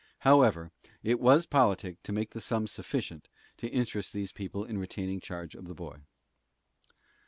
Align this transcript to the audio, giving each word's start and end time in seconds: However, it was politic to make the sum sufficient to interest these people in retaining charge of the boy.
However, 0.21 0.71
it 1.03 1.19
was 1.19 1.45
politic 1.45 2.01
to 2.01 2.11
make 2.11 2.31
the 2.31 2.41
sum 2.41 2.65
sufficient 2.65 3.27
to 3.57 3.69
interest 3.69 4.13
these 4.13 4.31
people 4.31 4.65
in 4.65 4.79
retaining 4.79 5.19
charge 5.19 5.53
of 5.53 5.67
the 5.67 5.75
boy. 5.75 5.99